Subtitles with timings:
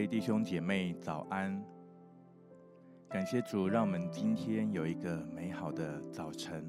[0.00, 1.62] 各位弟兄姐妹早安！
[3.06, 6.66] 感谢主，让我们今天有一个美好的早晨。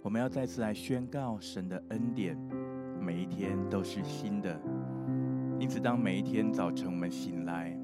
[0.00, 2.38] 我们要再次来宣告神的恩典，
[2.98, 4.58] 每一天都是新的。
[5.60, 7.78] 因此，当每一天早晨我们醒来，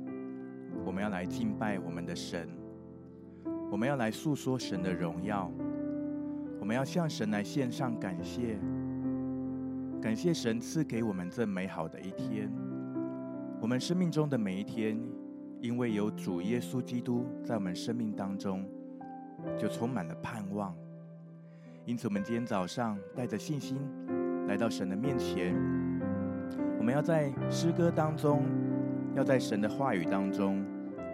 [0.83, 2.49] 我们要来敬拜我们的神，
[3.71, 5.53] 我们要来诉说神的荣耀，
[6.59, 8.59] 我们要向神来献上感谢。
[10.01, 12.51] 感谢神赐给我们这美好的一天。
[13.61, 14.99] 我们生命中的每一天，
[15.61, 18.65] 因为有主耶稣基督在我们生命当中，
[19.59, 20.75] 就充满了盼望。
[21.85, 23.77] 因此，我们今天早上带着信心
[24.49, 25.55] 来到神的面前。
[26.79, 28.45] 我们要在诗歌当中，
[29.15, 30.65] 要在神的话语当中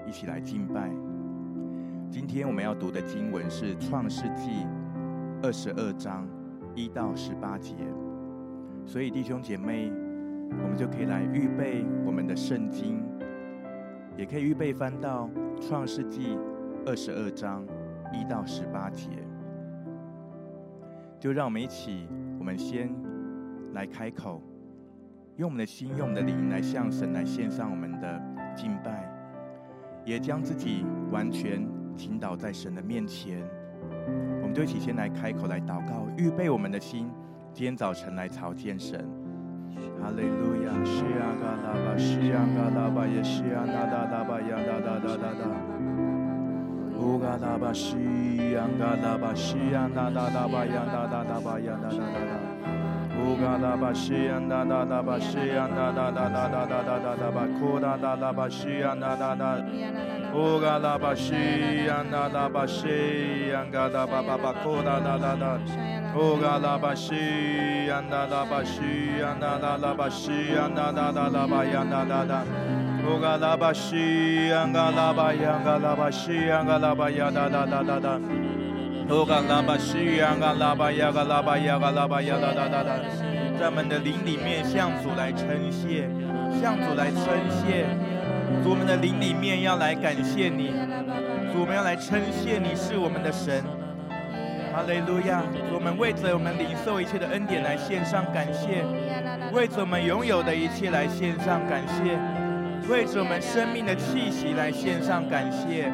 [0.06, 0.88] 一起来敬拜。
[2.08, 4.50] 今天我们要读的经文是《创世纪》
[5.42, 6.28] 二十二章
[6.76, 7.74] 一到十八节。
[8.86, 9.90] 所以弟兄姐妹，
[10.50, 13.02] 我们就可以来预备我们的圣经，
[14.16, 15.28] 也可以预备翻到
[15.60, 16.38] 创世记
[16.84, 17.64] 二十二章
[18.12, 19.08] 一到十八节。
[21.18, 22.06] 就让我们一起，
[22.38, 22.94] 我们先
[23.72, 24.42] 来开口，
[25.36, 28.22] 用我们的心，用我们的灵来向神来献上我们的
[28.54, 29.10] 敬拜，
[30.04, 31.66] 也将自己完全
[31.96, 33.42] 倾倒在神的面前。
[34.42, 37.10] 我们就一起先来开口来祷告，预备我们的心。
[37.52, 39.08] 今天早晨来朝见神，
[40.00, 42.28] 哈利路亚，西呀嘎拉巴，西
[53.26, 61.28] 呀嘎拉巴耶，西呀那达拉巴呀哒哒哒哒哒，乌嘎拉巴西呀嘎拉巴，
[61.68, 65.58] 西呀那达拉巴呀哒哒哒巴呀哒哒哒哒，
[66.14, 67.14] 乌嘎拉巴西
[67.86, 72.46] 呀那达拉巴，西呀那达哒哒哒哒哒哒巴，
[73.06, 74.90] 库达达拉巴西呀那
[79.08, 82.02] 哦，嘎拉巴西，呀拉巴，呀拉巴，呀拉巴呀拉拉。
[82.02, 82.98] 哦，嘎拉巴，呀嘎拉，
[83.58, 86.10] 在我们的灵里面向主来称谢，
[86.60, 87.22] 向主来称
[87.54, 87.86] 谢。
[88.62, 90.74] 主，我们的灵里面要来感谢你，
[91.52, 93.62] 主，我们要来称谢你是我们的神。
[94.74, 95.40] 哈利路亚！
[95.72, 98.84] 我们为着我们领受一切的恩典来献上感谢，
[99.52, 102.18] 为着我们拥有的一切来献上感谢，
[102.90, 105.90] 为着我们生命的气息来献上感谢。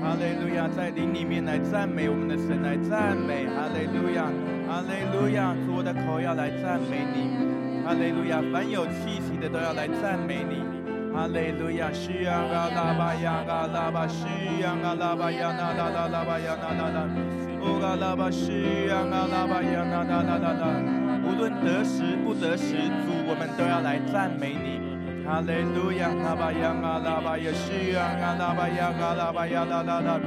[0.02, 4.26] 哈利路亚，在灵里面来赞美我们的神，来赞美哈利路亚，
[4.66, 10.71] 哈利路亚，主，我的口要来赞美你，哈利路亚，凡有气息的都要来赞美你。
[11.14, 14.24] 哈利路亚，西呀嘎拉巴呀嘎拉巴，西
[14.60, 17.06] 呀嘎拉巴呀那拉拉拉巴呀那那那，
[17.60, 20.64] 乌嘎拉巴西呀嘎拉巴呀那那那那那，
[21.28, 24.80] 无论得时不得时，主我们都要来赞美你。
[25.24, 30.20] 哈利路亚，拉巴呀嘎拉巴呀西呀嘎拉巴呀嘎拉巴呀那那那，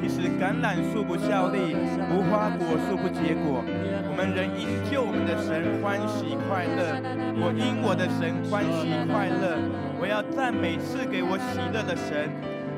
[0.00, 1.76] 其实橄榄树不效力，
[2.10, 3.62] 无花果树不结果。
[4.08, 6.96] 我们仍因救我们的神欢喜快乐，
[7.38, 9.56] 我因我的神欢喜快乐，
[10.00, 12.30] 我要赞美赐给我喜乐的神，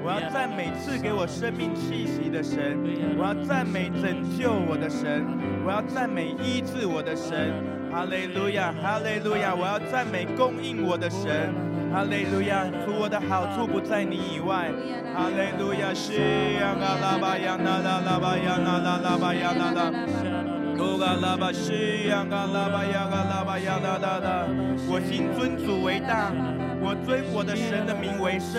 [0.03, 2.77] 我要赞美赐给我生命气息的神，
[3.17, 5.25] 我要赞美拯救我的神，
[5.65, 7.55] 我要赞美医治我的神，
[7.93, 11.55] 哈利路亚，哈利路亚，我要赞美供应我的神，
[11.93, 14.73] 哈利路亚，主我的好处不在你以外，
[15.15, 16.15] 哈利路亚，西
[16.59, 20.52] 呀嘎拉巴呀那拉拉巴呀那拉拉巴呀那拉。
[20.83, 24.47] 哦，嘎拉巴西呀，嘎拉巴呀，嘎拉巴呀，哒哒哒！
[24.91, 26.33] 我心尊主为大，
[26.83, 28.59] 我尊我的神的名为圣。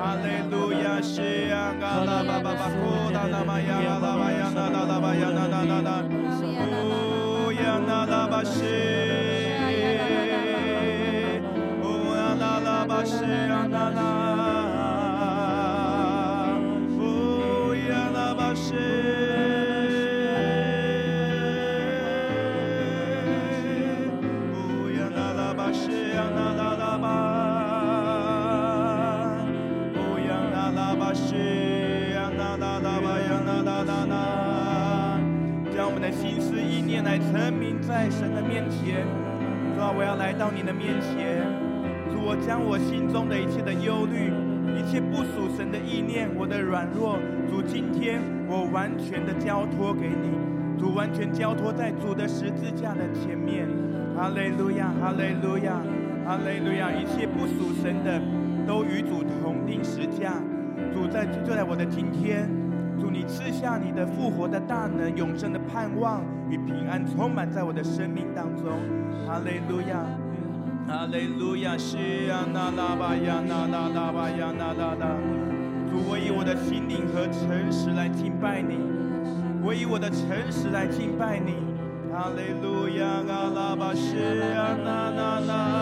[0.00, 1.20] 哈利路亚，西
[1.52, 6.00] 呀，嘎拉巴巴巴，库达拉巴呀，嘎拉巴呀，那拉拉巴呀，那那那那，
[6.80, 8.64] 哦呀，那拉巴西，
[11.84, 11.84] 哦
[12.16, 14.00] 呀，那拉巴西呀，那那，
[16.96, 19.09] 哦呀，拉巴西。
[37.00, 39.06] 面来陈明在神的面前。
[39.74, 41.40] 主啊，我要来到你的面前。
[42.12, 44.28] 主，我将我心中的一切的忧虑、
[44.76, 47.16] 一切不属神的意念、我的软弱，
[47.48, 50.28] 主，今天我完全的交托给你。
[50.78, 53.66] 主，完全交托在主的十字架的前面。
[54.14, 55.80] 哈利路亚，哈利路亚，
[56.26, 56.92] 哈利路亚！
[56.92, 58.20] 一切不属神的，
[58.68, 60.36] 都与主同钉十架。
[60.92, 62.44] 主在就在我的今天，
[63.00, 68.78] 主你赐下你的复活的大能、永生的盼望与平安，充满在我的生命当中。
[69.26, 70.04] 哈利路亚，
[70.86, 75.16] 哈利路亚，西呀那拉巴呀那拉拉巴呀那拉拉。
[75.88, 78.76] 主，我以我的心灵和诚实来敬拜你，
[79.64, 81.54] 我以我的诚实来敬拜你。
[82.12, 85.80] 哈利路亚，阿拉巴西呀那那那。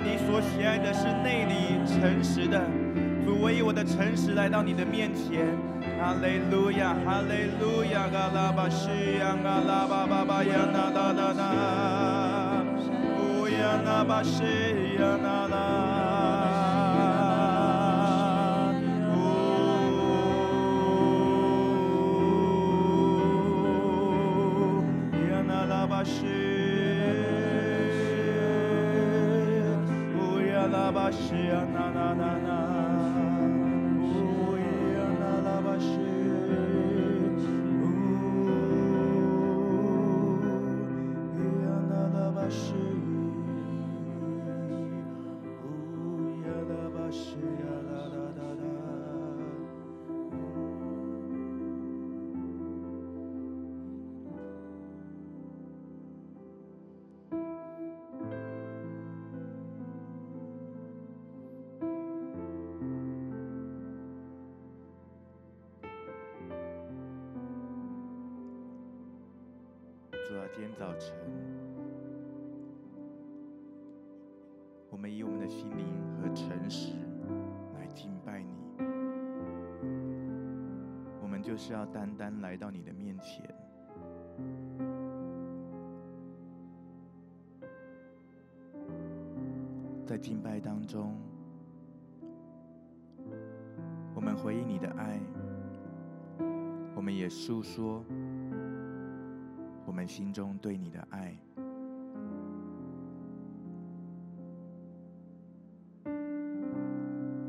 [0.00, 2.60] 你所喜爱的是内里诚实的，
[3.24, 5.46] 主，我以我的诚实来到你的面前。
[5.98, 12.64] 哈利路亚，哈利路亚，嘎拉巴西呀，嘎拉巴巴巴呀，那那那那，
[13.18, 14.42] 乌呀那巴西
[14.98, 15.84] 呀，那那。
[31.16, 32.43] 今
[70.56, 71.12] 今天早晨，
[74.88, 75.84] 我们以我们的心灵
[76.22, 76.92] 和诚实
[77.74, 78.54] 来敬拜你。
[81.20, 83.52] 我们就是要单单来到你的面前，
[90.06, 91.16] 在敬拜当中，
[94.14, 95.18] 我们回应你的爱，
[96.94, 98.04] 我们也诉说。
[100.06, 101.36] 心中对你的爱，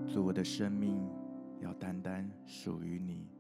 [0.08, 1.02] 主，我的生命
[1.60, 3.35] 要单单属于你。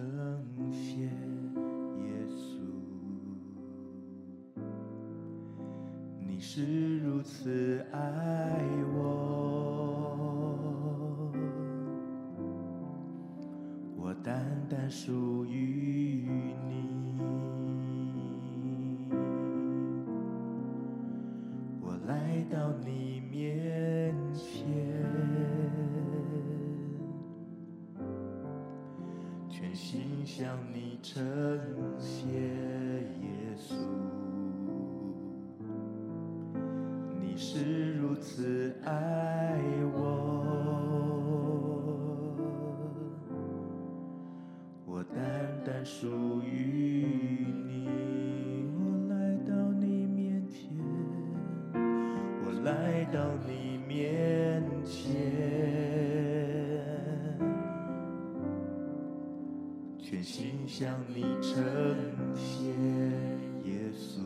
[0.00, 1.02] 你呈献，
[1.98, 2.58] 耶稣，
[6.18, 7.98] 你是如此爱
[8.94, 8.98] 我，
[13.96, 16.26] 我单单属于
[16.68, 17.20] 你，
[21.80, 23.99] 我来到你面
[30.40, 31.22] 向你呈
[31.98, 33.28] 献，耶
[33.58, 33.74] 稣，
[37.20, 39.60] 你是如此爱
[39.92, 39.98] 我，
[44.86, 45.20] 我单
[45.62, 47.90] 单属于你。
[48.78, 48.80] 我
[49.10, 50.70] 来到你面前，
[51.74, 53.59] 我来到你
[60.72, 61.64] 向你称
[62.36, 62.70] 谢，
[63.68, 64.20] 耶稣，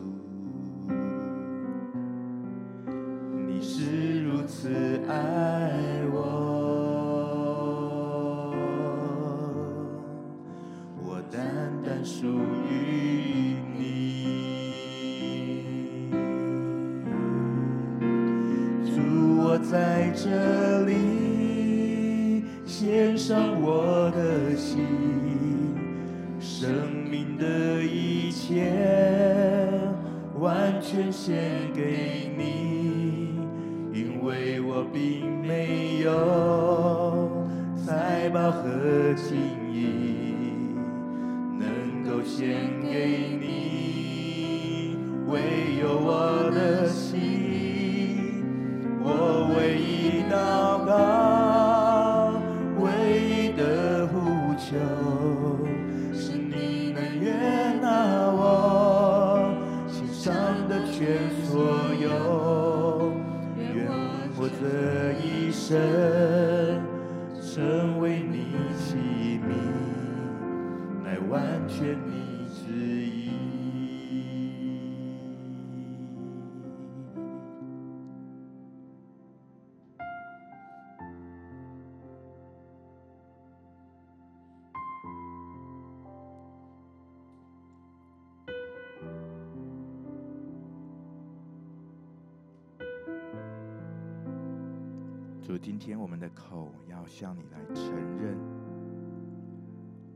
[97.05, 98.35] 要向你来承认，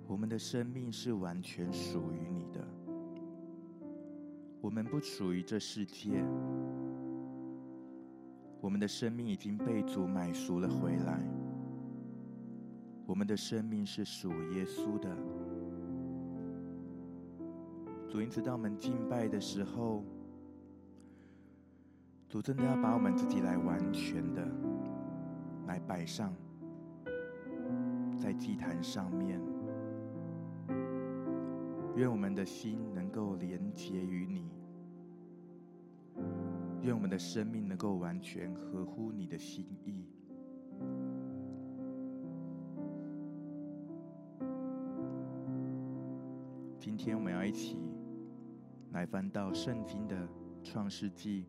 [0.07, 2.67] 我们的生命是完全属于你的，
[4.59, 6.25] 我们不属于这世界，
[8.59, 11.23] 我们的生命已经被主买赎了回来，
[13.05, 15.15] 我们的生命是属耶稣的。
[18.09, 20.03] 主，因此当我们敬拜的时候，
[22.27, 24.43] 主真的要把我们自己来完全的。
[25.67, 26.33] 来摆上，
[28.19, 29.39] 在祭坛上面，
[31.95, 34.51] 愿我们的心能够连结于你，
[36.81, 40.05] 愿我们的生命能够完全合乎你的心意。
[46.77, 47.77] 今天我们要一起
[48.91, 50.27] 来翻到圣经的
[50.61, 51.45] 创世纪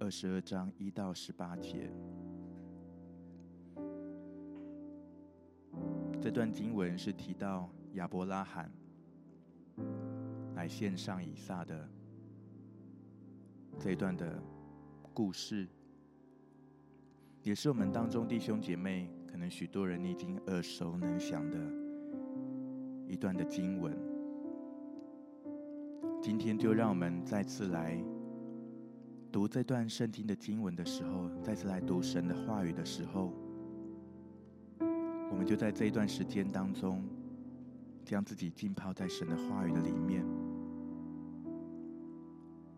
[0.00, 1.88] 二十二章一到十八节。
[6.28, 8.70] 这段经文是提到亚伯拉罕
[10.54, 11.88] 来献上以撒的
[13.78, 14.38] 这一段的
[15.14, 15.66] 故事，
[17.42, 21.56] 也是我们当中弟兄姐妹可能许多人已经耳熟能详的
[23.08, 23.96] 一段的经文。
[26.20, 27.98] 今天就让我们再次来
[29.32, 33.32] 读这段圣经的经文的时候，再次来读神的话语的时候。
[35.30, 37.02] 我们就在这一段时间当中，
[38.04, 40.24] 将自己浸泡在神的话语的里面，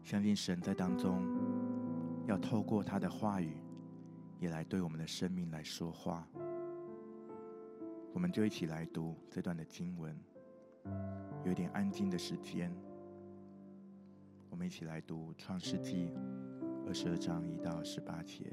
[0.02, 1.25] 相信神在当中
[2.26, 3.57] 要透过他的话语，
[4.38, 6.26] 也来对我们的生命来说话。
[8.12, 10.19] 我们就一起来读这段的经文，
[11.45, 12.75] 有点安静的时间，
[14.50, 16.12] 我们一起来读创世纪
[16.87, 18.52] 二十二章一到十八节。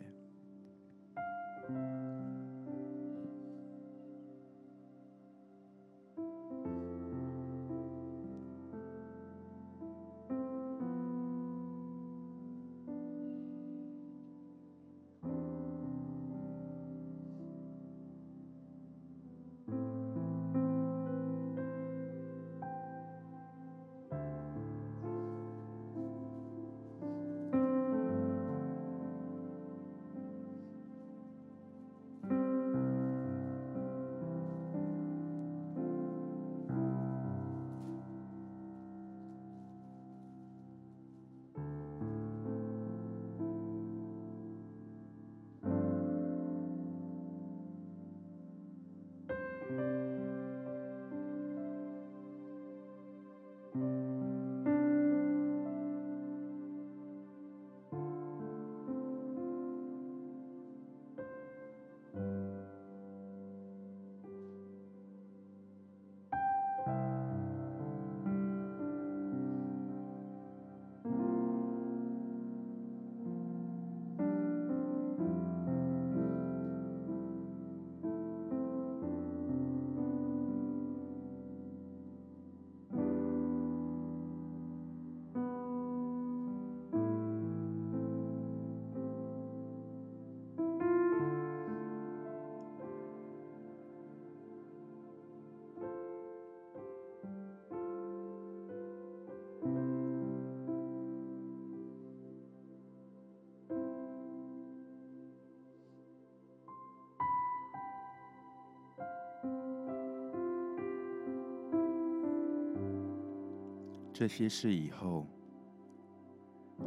[114.19, 115.27] 这些事以后，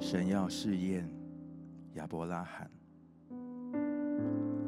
[0.00, 1.08] 神要试验
[1.94, 2.68] 亚伯拉罕。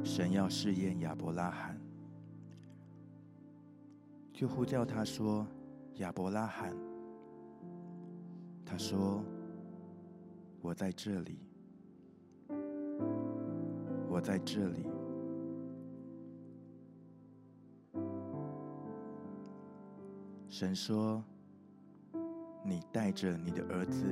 [0.04, 1.76] 神要试验亚伯拉罕，
[4.33, 5.45] 就呼叫他说
[5.99, 6.73] ：“亚伯拉罕。”
[8.64, 9.25] 他说
[10.62, 11.40] ：“我在这里，
[14.09, 14.87] 我在这里。”
[20.49, 21.21] 神说
[22.73, 24.02] ：“你带着你的儿子，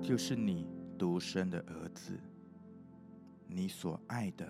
[0.00, 0.64] 就是你
[0.96, 2.12] 独生的儿子，
[3.48, 4.48] 你所爱的，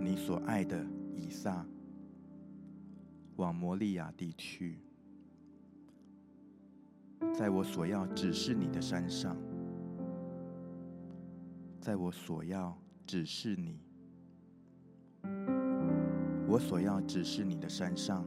[0.00, 1.64] 你所爱的以撒，
[3.36, 4.80] 往摩利亚地区，
[7.32, 9.36] 在我所要指示你的山上，
[11.80, 12.76] 在我所要
[13.06, 13.78] 指示你。”
[16.48, 18.26] 我所要指示你的山上，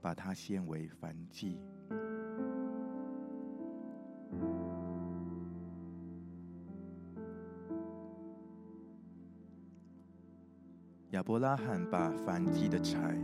[0.00, 1.58] 把它献为燔祭。
[11.12, 13.16] 亚伯拉罕把燔祭的柴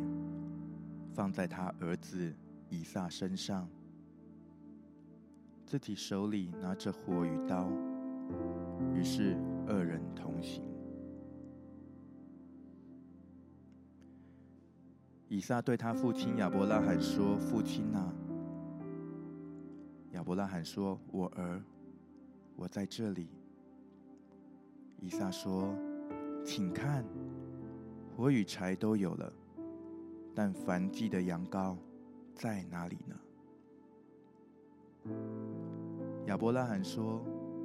[1.13, 2.35] 放在他儿子
[2.69, 3.69] 以撒身上，
[5.65, 7.71] 自己手里拿着火与刀，
[8.95, 9.37] 于是
[9.69, 10.74] 二人同行。
[15.29, 18.15] 以撒对他父亲亚伯拉罕说：“父亲啊！”
[20.13, 21.63] 亚伯拉罕说：“我儿，
[22.57, 23.29] 我在这里。”
[25.01, 25.75] 以撒说
[26.45, 27.05] ：“请看，
[28.17, 29.33] 火与柴都有了，
[30.35, 31.77] 但燔祭的羊羔
[32.35, 33.17] 在哪里呢？”
[36.27, 37.21] 亚伯拉罕说：“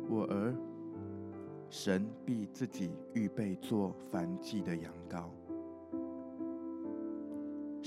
[0.09, 0.55] 我儿，
[1.69, 5.29] 神必自己预备做燔祭的羊羔。”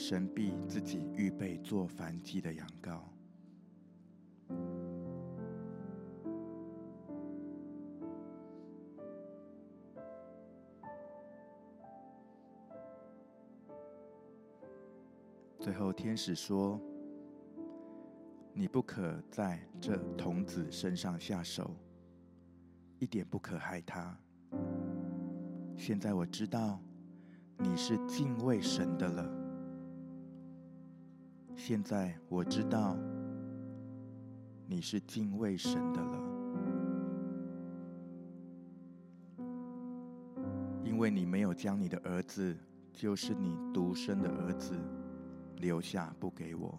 [0.05, 2.99] 神必自己预备做燔祭的羊羔。
[15.61, 16.81] 最后，天使说
[18.53, 21.77] ：“你不可在这童子身上下手，
[22.99, 24.19] 一点不可害他。
[25.77, 26.81] 现在我知道
[27.57, 29.33] 你是敬畏神的了。”
[31.55, 32.97] 现在我知道
[34.67, 36.19] 你是敬畏神的了，
[40.83, 42.57] 因为你没有将你的儿子，
[42.93, 44.75] 就是你独生的儿子，
[45.59, 46.79] 留下不给我。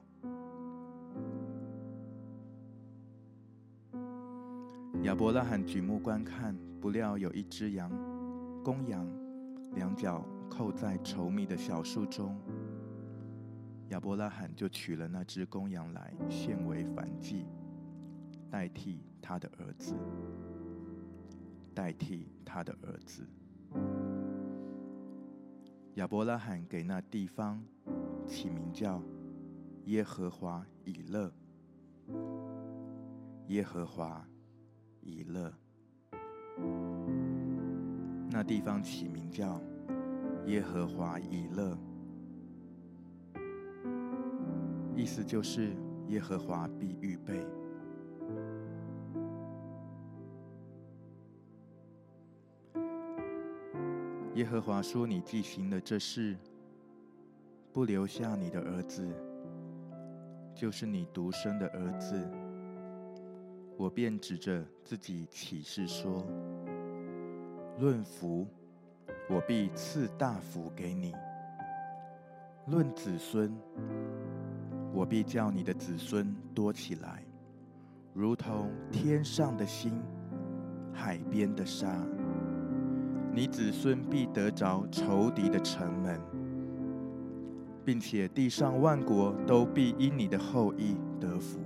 [5.03, 7.89] 亚伯拉罕举目观看，不料有一只羊，
[8.63, 9.07] 公羊，
[9.75, 12.38] 两脚扣在稠密的小树中。
[13.93, 17.45] 亚伯拉罕就取了那只公羊来献为燔祭，
[18.49, 19.95] 代替他的儿子，
[21.75, 23.23] 代替他的儿子。
[25.93, 27.63] 亚伯拉罕给那地方
[28.25, 28.99] 起名叫
[29.86, 31.32] 耶和华以勒。
[33.49, 34.27] 耶和华
[35.01, 35.53] 以勒，
[38.32, 39.62] 那地方起名叫
[40.47, 41.77] 耶和华以勒。
[44.95, 45.71] 意思就是
[46.08, 47.45] 耶和华必预备。
[54.36, 56.36] 耶和华说：“你既行了这事，
[57.71, 59.08] 不留下你的儿子，
[60.56, 62.19] 就是你独生的儿子，
[63.77, 66.25] 我便指着自己起誓说：
[67.79, 68.47] 论福，
[69.29, 71.13] 我必赐大福给你；
[72.67, 73.56] 论子孙。”
[74.93, 77.23] 我必叫你的子孙多起来，
[78.13, 79.99] 如同天上的星、
[80.93, 81.97] 海边的沙。
[83.34, 86.21] 你子孙必得着仇敌的城门，
[87.84, 91.60] 并且地上万国都必因你的后裔得福，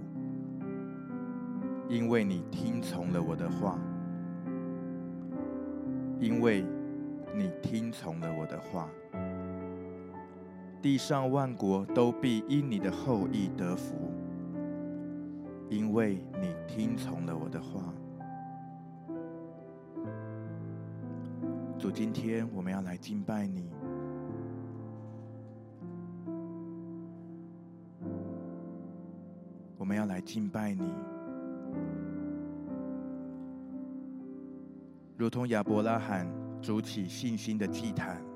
[1.90, 3.78] 因为你听从了我的话。
[6.20, 6.66] 因为
[7.36, 8.90] 你听从了我的话。
[10.82, 13.96] 地上万国都必因你的后裔得福，
[15.70, 17.94] 因为你听从了我的话。
[21.80, 23.70] 主，今天我们要来敬拜你，
[29.78, 30.84] 我们要来敬拜你，
[35.18, 36.28] 如同亚伯拉罕
[36.62, 38.27] 筑起信心的祭坛。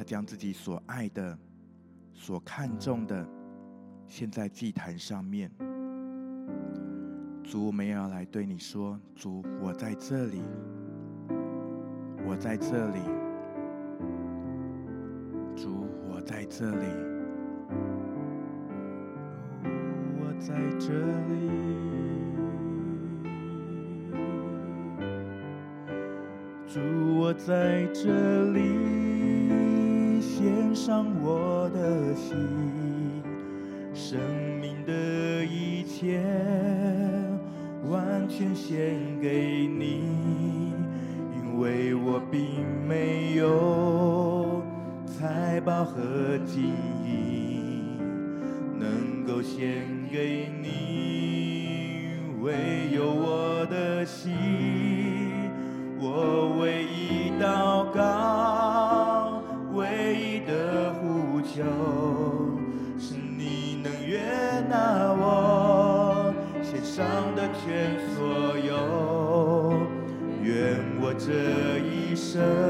[0.00, 1.36] 他将自己所爱的
[2.14, 3.22] 所看重的，
[4.08, 5.50] 献在祭坛上面。
[7.44, 10.40] 主，我们要来对你说：主，我在这里，
[12.26, 13.00] 我在这里。
[15.54, 16.86] 主，我在这里，
[20.16, 20.94] 我在这
[21.28, 21.34] 里。
[26.66, 26.80] 主，
[27.18, 28.60] 我在这里，
[30.20, 32.36] 献上我的心，
[33.94, 34.20] 生
[34.60, 36.20] 命的一切。
[37.88, 40.02] 完全献给你，
[41.34, 44.62] 因为我并没有
[45.06, 46.72] 财宝和金
[47.04, 47.98] 银
[48.78, 52.52] 能够献给你，唯
[52.94, 54.30] 有我的心，
[72.30, 72.69] 一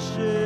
[0.00, 0.39] ashes.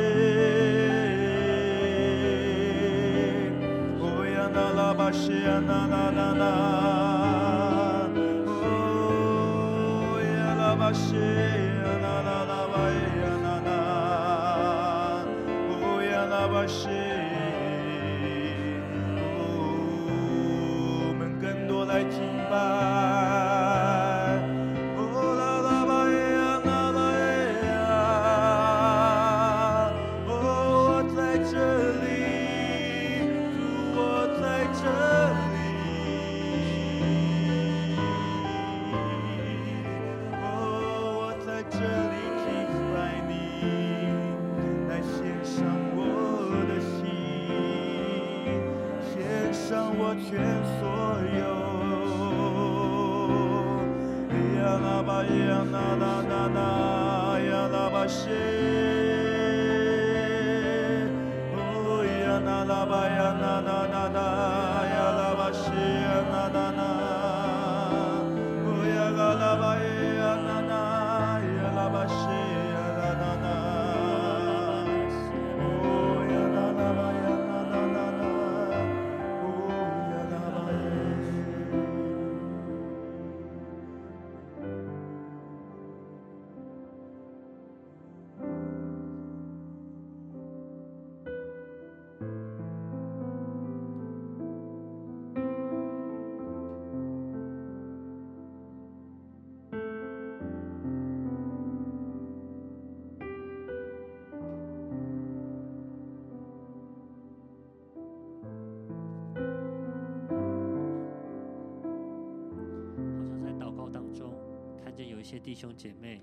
[115.25, 116.21] 些弟兄姐妹，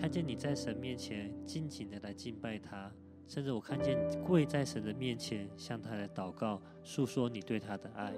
[0.00, 2.90] 看见你在神面前静静的来敬拜他，
[3.28, 8.14] 甚至我看见跪在神的面前向他来祷告，诉说你对他的爱。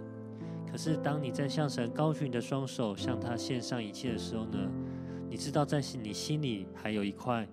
[0.70, 4.70] 可是当你在向神高举你的双手，向他献上一切的时候呢，
[5.28, 7.46] 你知道在你心里还有一块，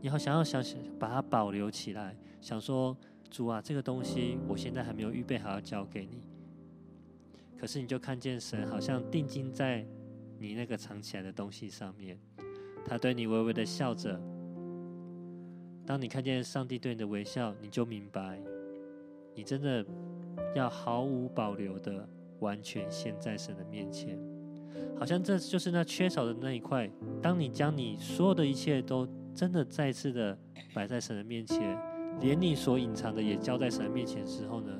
[0.00, 2.96] 你好想要想想把它保留起来，想说
[3.28, 6.22] 主啊，这个东西我现在还没有预备好要交给你。
[7.58, 9.84] 可是你就看见神好像定睛在
[10.42, 12.18] 你那个藏起来的东西上面，
[12.84, 14.20] 他对你微微的笑着。
[15.86, 18.42] 当你看见上帝对你的微笑，你就明白，
[19.36, 19.86] 你真的
[20.56, 22.08] 要毫无保留的
[22.40, 24.18] 完全献在神的面前，
[24.98, 26.90] 好像这就是那缺少的那一块。
[27.22, 30.36] 当你将你所有的一切都真的再次的
[30.74, 31.78] 摆在神的面前，
[32.20, 34.72] 连你所隐藏的也交在神的面前之后呢，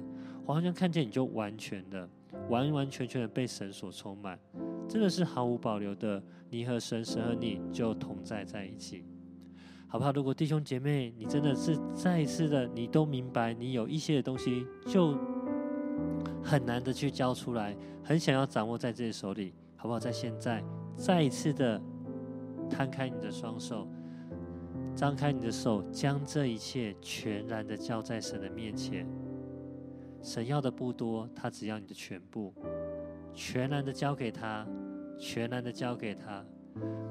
[0.45, 2.09] 我好像看见你就完全的。
[2.49, 4.39] 完完全全的被神所充满，
[4.89, 9.05] 真的是毫无保留的，你和神，神和你就同在在一起，
[9.89, 10.13] 好不好？
[10.13, 15.17] 如果弟兄姐妹，你真的是再一次的，你都明白，你有一些的东西就
[16.43, 19.99] 很难的去交出来，很想要掌握在自己手里，好不好？
[19.99, 20.63] 在现在
[20.97, 21.81] 再一次的
[22.69, 23.89] 摊开你的双手，
[24.95, 29.07] 张开你的手，将这一切全然的交在神的面前。
[30.23, 32.55] 神要的不多，他只要你的全部，
[33.35, 34.67] 全然的交给他，
[35.19, 36.45] 全然的交给他，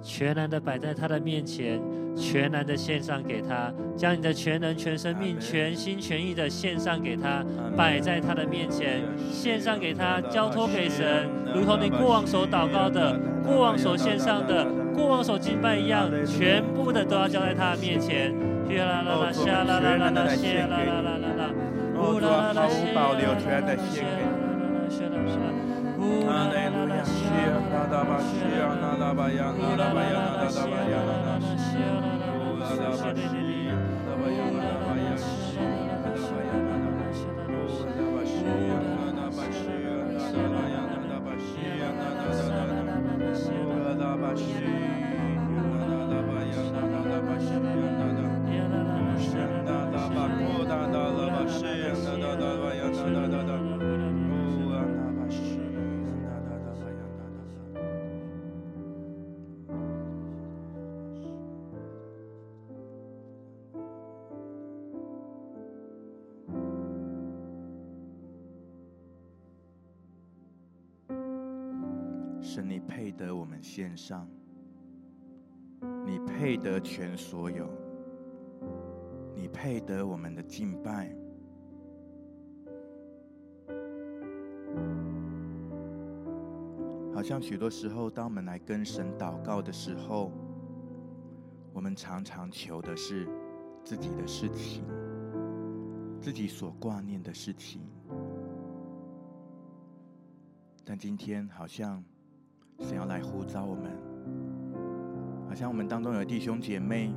[0.01, 1.81] 全然的摆在他的面前，
[2.15, 7.43] 全然的献上给他，将你的全能、全生命、全心全意的献上给他，
[7.75, 18.33] 摆在他的面前，献上给他，交托给神，如同你过往所祷告的、过往所献上的、过往所敬拜一样，全部的都要交在他的面前。
[18.71, 20.23] 啦啦啦，啦啦啦啦啦，
[20.69, 21.51] 啦啦啦啦啦。
[21.93, 24.20] 主啊，毫无保留，全然的献给
[33.23, 34.60] 你。
[72.53, 74.27] 神，你配得我们献上，
[76.05, 77.65] 你配得全所有，
[79.33, 81.15] 你配得我们的敬拜。
[87.13, 90.29] 好像许多时候，当我们来跟神祷告的时候，
[91.71, 93.29] 我们常常求的是
[93.81, 94.83] 自己的事情，
[96.19, 97.79] 自己所挂念的事情。
[100.83, 102.03] 但今天好像。
[102.81, 103.91] 神要来呼召我们，
[105.47, 107.13] 好像我们当中有弟兄姐妹，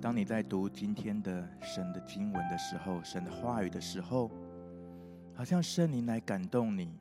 [0.00, 4.30] 当你在读今天的神的经文的时候，神的话语的时候，
[5.34, 6.98] 好像圣灵来感动你，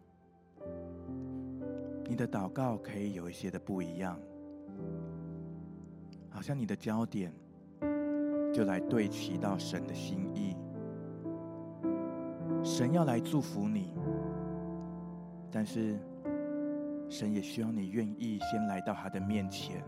[2.08, 4.18] 你的祷告可以有一些的不一样，
[6.30, 7.34] 好像你的焦点
[8.54, 10.56] 就来对齐到神的心意，
[12.64, 13.96] 神要来祝福你，
[15.52, 15.98] 但是。
[17.10, 19.84] 神也希望你愿意先来到他的面前，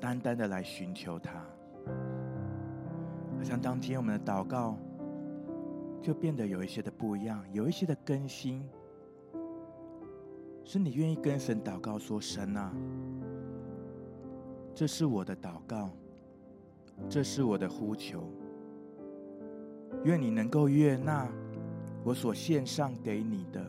[0.00, 1.44] 单单的来寻求他。
[3.36, 4.78] 好像当天我们的祷告
[6.00, 8.62] 就变得有一些的不一样，有一些的更新，
[10.62, 12.72] 是你愿意跟神祷告说：“神啊，
[14.72, 15.90] 这是我的祷告，
[17.08, 18.30] 这是我的呼求，
[20.04, 21.28] 愿你能够悦纳
[22.04, 23.60] 我所献上给你的。”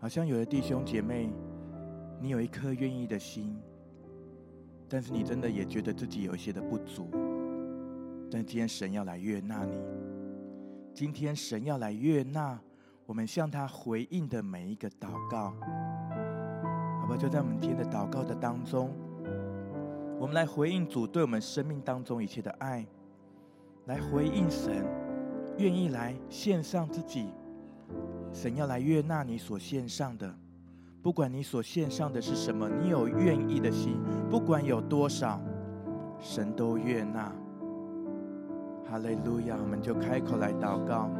[0.00, 1.28] 好像有的弟兄姐妹，
[2.20, 3.56] 你有一颗愿意的心，
[4.88, 7.08] 但是你真的也觉得自己有一些的不足。
[8.30, 9.76] 但今天神要来悦纳你，
[10.94, 12.58] 今天神要来悦纳
[13.06, 15.54] 我们向他回应的每一个祷告，
[17.00, 17.16] 好吧？
[17.16, 18.90] 就在我们今天的祷告的当中，
[20.20, 22.86] 我们来回应主对我们生命当中一切的爱，
[23.86, 24.84] 来回应神，
[25.56, 27.30] 愿意来献上自己。
[28.32, 30.32] 神要来悦纳你所献上的，
[31.02, 33.96] 不管你所献上的是什么，你有愿意的心，
[34.30, 35.40] 不管有多少，
[36.20, 37.32] 神都悦纳。
[38.90, 41.10] 哈利路亚，我们就开口来祷告。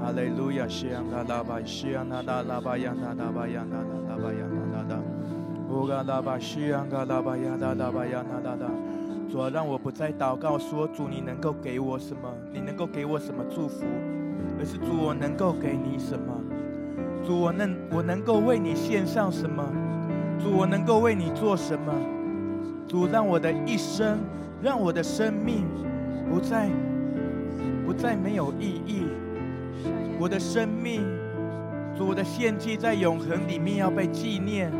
[0.00, 5.02] 哈利路亚，西呀那拉巴，西呀那拉拉巴呀那拉巴呀那拉拉巴呀那拉拉。
[5.70, 8.70] 乌嘎拉巴西安嘎拉巴呀哒拉巴呀那哒哒。
[9.30, 13.84] 主啊，让我不再祷告说主你能够给我什么，你能够给我什么祝福，
[14.58, 16.34] 而是主我能够给你什么。
[17.26, 19.64] 主我能我能够为你献上什么？
[20.38, 21.92] 主我能够为你做什么？
[22.86, 24.18] 主让我的一生，
[24.60, 25.64] 让我的生命
[26.28, 26.68] 不再
[27.86, 29.04] 不再没有意义。
[30.18, 31.02] 我的生命，
[31.96, 34.70] 主的献祭在永恒里面要被纪念。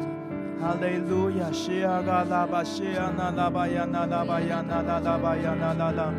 [0.61, 6.13] 哈利路亚，西阿嘎拉巴西阿那拉巴呀那拉巴呀那拉拉巴呀那拉拉，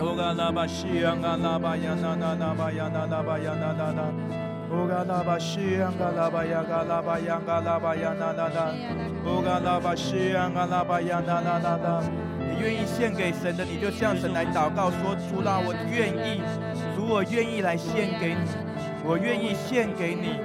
[0.00, 4.02] 欧嘎拉巴西阿嘎拉巴呀那那拉巴呀那拉巴呀那拉拉，
[4.70, 8.72] 欧嘎拉巴西阿嘎拉巴呀嘎拉巴呀嘎拉巴呀那拉拉，
[9.24, 12.02] 欧嘎拉巴西阿嘎拉巴呀那那拉拉。
[12.38, 16.42] 你愿意献给神的，你就向神来祷告说：主啊，我愿意，
[16.94, 18.40] 主我愿意来献给你，
[19.04, 20.40] 我愿意献给你。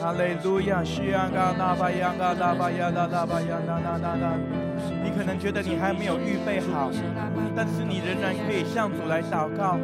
[0.00, 4.69] 哈利路亚，西安嘎拉巴呀嘎拉巴呀拉拉巴呀那那那那。
[5.02, 6.90] 你可能觉得你还没有预备好，
[7.54, 9.78] 但是你仍然可以向主来祷告，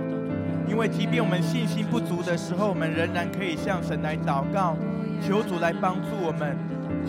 [0.69, 4.77] 因为即便我们信心不足的时候，我们仍然可以向神来祷告，
[5.21, 6.57] 求主来帮助我们，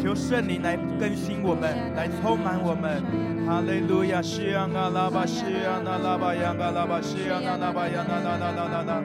[0.02, 3.04] 求圣灵来更新我们，来充满我们。
[3.48, 9.02] 哈利路亚，西安嘎拉巴西安那拉巴呀嘎拉巴西安那拉巴呀那那那那那那。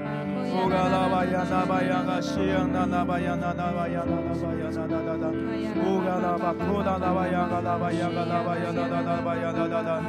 [0.53, 1.81] 乌嘎拉巴呀那巴
[2.21, 5.31] 西呀那那巴呀那那巴呀那那巴呀那那那那，
[5.87, 10.03] 乌嘎拉巴库拉拉巴呀嘎拉巴呀嘎拉巴呀那那那巴呀那那那，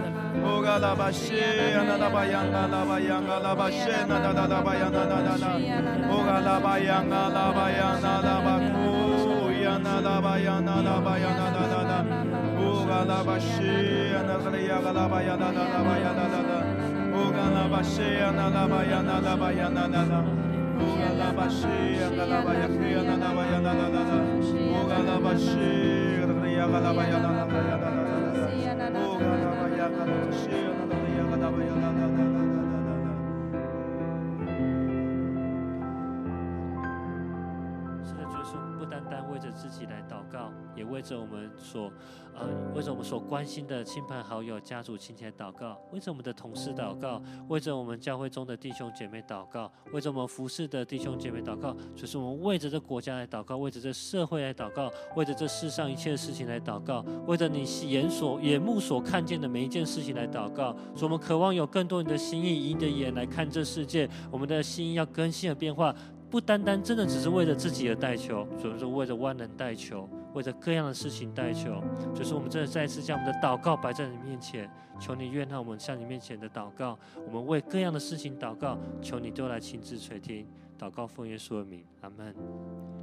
[0.44, 5.46] 乌嘎拉巴西呀那那巴呀嘎拉巴呀嘎拉巴西那那那那巴呀那那那那，
[6.12, 8.44] 乌嘎拉巴呀嘎拉巴呀那那巴库呀那那巴呀那那巴呀那那那那，乌嘎拉巴西呀那个的呀嘎拉巴呀那那那巴呀那那那。
[8.44, 8.93] 乌嘎拉巴西
[9.74, 12.06] 呀那拉巴呀那拉巴呀那那那，
[12.62, 13.64] 乌嘎拉巴西
[21.98, 24.12] 呀那拉巴呀克呀那拉巴呀那那那那，
[24.62, 28.46] 乌嘎拉巴西呀那个呀嘎拉巴呀那那那呀那那那那，
[29.02, 30.30] 乌嘎拉巴呀嘎拉巴
[39.34, 41.92] 为着自己来祷告，也为着我们所。
[42.36, 51.78] 呃，为着我们所关心的亲朋好友、家族亲戚祷告；为着我们的同事祷告；为着我们教会中的弟兄姐妹祷告；为着我们服侍的弟兄姐妹祷告。
[51.96, 60.76] 就是我们为着这国家来祷告，为着这社会来祷告，为着这世上一切的事情来祷告，为着你眼所眼目所看见的每一件事情来祷告。
[60.96, 64.10] 所以我们渴望有更多你的心意，以你的眼来看这世界。
[64.32, 65.94] 我们的心意要更新而变化，
[66.34, 70.10] 不单单真的只是为了自己而带球，主要是为着万能带球。
[70.34, 71.80] 为着各样的事情代求，
[72.16, 74.68] 就是我们真的再次将我们的祷告摆在你面前，
[75.00, 76.98] 求你悦纳我们向你面前的祷告。
[77.28, 80.48] 我们为各样的事情祷告，求你都来亲自垂听。
[80.80, 83.03] 祷告奉耶稣的名，阿门。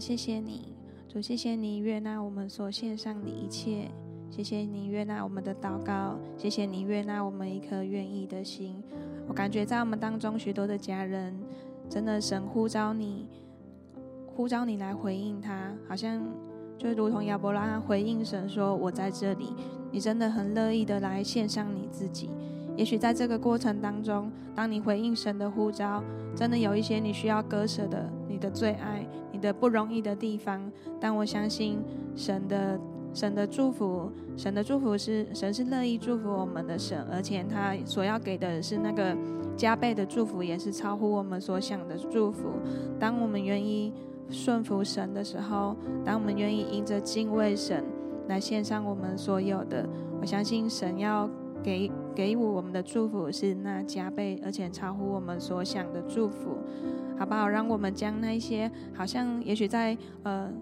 [0.00, 0.74] 谢谢你，
[1.08, 3.90] 主，谢谢你悦纳我们所献上的一切，
[4.30, 8.82] 谢谢你悦纳我们的祷告，谢谢你悦纳我们一颗愿意的心。
[9.26, 11.34] 我感觉在我们当中许多的家人，
[11.88, 13.26] 真的神呼召你，
[14.26, 16.22] 呼召你来回应他，好像
[16.76, 19.52] 就如同亚伯拉罕回应神说：“我在这里。”
[19.92, 22.28] 你真的很乐意的来献上你自己。
[22.76, 26.02] 也许在这个过程当中，当你回应神的呼召，
[26.34, 29.06] 真的有一些你需要割舍的，你的最爱。
[29.46, 30.60] 的不容易的地方，
[31.00, 31.78] 但我相信
[32.16, 32.78] 神的
[33.14, 39.16] 神的祝福，神的祝福是神是乐意祝福我们的神，而且他所要给的是那个
[39.56, 42.48] 加倍的祝福，也是超乎我们所想的祝福。
[42.98, 43.92] 当我们愿意
[44.28, 47.84] 顺服神的时候，当我们愿意因着敬畏神
[48.28, 49.88] 来献上我们所有的，
[50.20, 51.30] 我相信神要
[51.62, 56.56] 给给予我们的祝福是那加倍而且超乎我们所想的祝福。
[57.18, 57.48] 好不好？
[57.48, 60.52] 让我们将那一些好像，也许在呃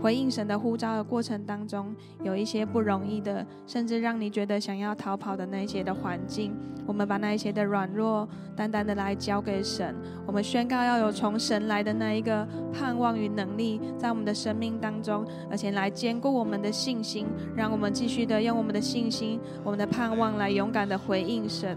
[0.00, 6.54] 回应神的呼召的过程当中有一些不容易的甚至让你觉得想要逃跑的那些的环境
[6.86, 8.26] 我们把那一些的软弱
[8.56, 9.94] 单单的来交给神
[10.26, 21.76] 我们宣告要有从神来的那一个盼望与能力在我们的生命当中而且来兼顾我们的信心让我们继续的用我们的信心我们的盼望来勇敢的回应神。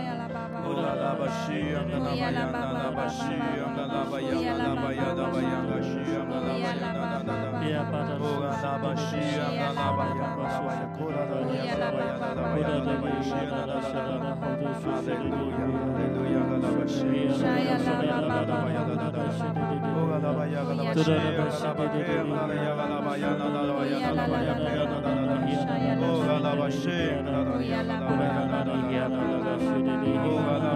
[30.23, 30.69] Oh, 主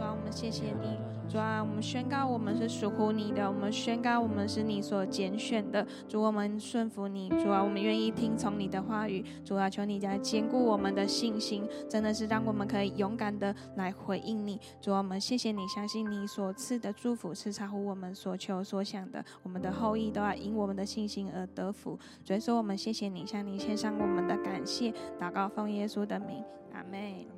[0.00, 1.03] 啊，我们谢谢你。
[1.34, 5.84] 主啊，我们宣告我们是属乎你的，我们宣告我们是你所拣选的。
[6.06, 7.28] 主，我们顺服你。
[7.28, 9.24] 主啊，我们愿意听从你的话语。
[9.44, 14.60] 主啊，求你来坚固我们的信心，真的是让我们可以勇敢的来回应你。
[14.80, 19.24] 主啊，我们谢谢你，相信你所赐的祝福是超乎我们所求所想的。
[19.42, 21.98] 我们的后裔都要因我们的信心而得福。
[22.24, 27.33] 所以说，我们谢谢你，向你献上我们的感谢，祷告奉耶稣的名，阿门。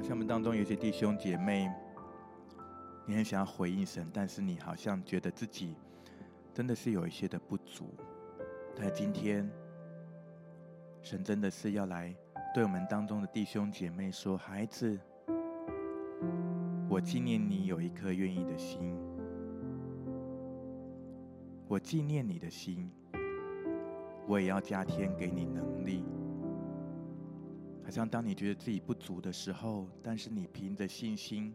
[0.00, 1.70] 好像我们当中有些弟兄姐妹，
[3.04, 5.74] 你很想要回应神，但是你好像觉得自己
[6.54, 7.92] 真的是有一些的不足。
[8.74, 9.46] 但今天，
[11.02, 12.16] 神真的是要来
[12.54, 14.98] 对我们当中的弟兄姐妹说：“孩子，
[16.88, 18.96] 我纪念你有一颗愿意的心，
[21.68, 22.90] 我纪念你的心，
[24.26, 26.02] 我也要加添给你能力。”
[27.90, 31.52] 好像当你觉得自己不足的时候，但是你凭着信心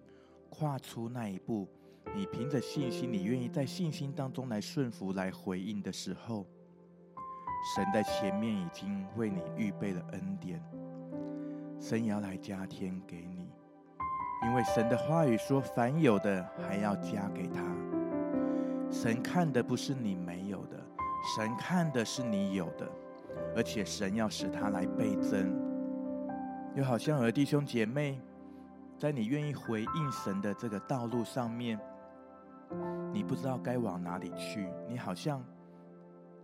[0.50, 1.66] 跨出那一步，
[2.14, 6.46] 你凭着信心，你愿意在信心当中来顺服、来回应的时候，
[7.74, 10.62] 神在前面已经为你预备了恩典，
[11.80, 13.48] 神要来加添给你，
[14.46, 17.64] 因为神的话语说：“凡有的还要加给他。”
[18.92, 20.86] 神看的不是你没有的，
[21.38, 22.92] 神看的是你有的，
[23.56, 25.64] 而且神要使他来倍增。
[26.76, 28.20] 又好像有弟兄姐妹，
[28.98, 31.80] 在你愿意回应神的这个道路上面，
[33.14, 34.70] 你不知道该往哪里去。
[34.86, 35.42] 你好像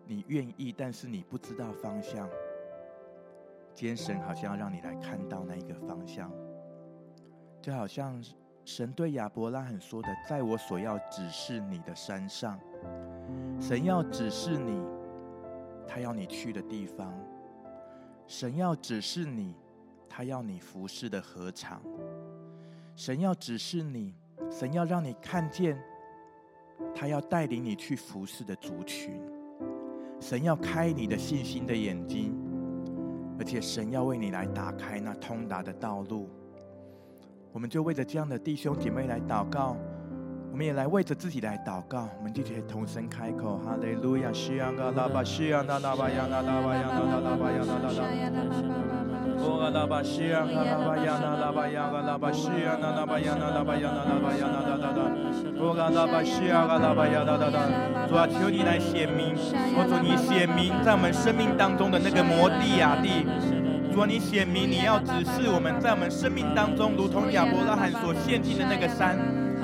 [0.06, 2.30] 你愿意，但是你不知道方向。
[3.74, 6.32] 今天神好像要让你来看到那一个方向，
[7.62, 8.24] 就好像
[8.64, 12.58] 神对亚伯拉罕说的：“在我所要指示你的山上，
[13.60, 14.82] 神要指示你，
[15.86, 17.14] 他要你去的地方，
[18.28, 19.54] 神要指示你。”
[20.14, 21.82] 他要你服侍的禾场，
[22.98, 24.14] 神要指示你，
[24.52, 25.82] 神要让你看见，
[26.94, 29.22] 他要带领你去服侍的族群，
[30.20, 32.36] 神要开你的信心的眼睛，
[33.40, 36.30] 而且神要为你来打开那通达的道路。
[37.54, 39.78] 我们就为着这样的弟兄姐妹来祷告，
[40.52, 49.11] 我们也来为着自己来祷告，我们就可以同声开口：哈利路亚，西亚嘎拉巴西亚那拉巴亚那拉巴亚那拉巴亚那拉拉。
[49.44, 55.10] 哦，阿拉巴西亚，阿拉巴亚，拉巴亚，阿拉巴西亚，阿拉巴亚，阿拉巴亚，阿拉巴亚，阿拉巴亚，
[55.58, 59.34] 哦，阿拉巴西亚，阿拉巴亚，阿拉巴亚，主啊，求你来显明，
[59.74, 63.26] 我主你显明在我们生命当中的那个摩地亚地，
[63.92, 69.18] 主啊，你显明你要指示我们在我们生命当中，如同亚伯拉罕所献祭的那个山，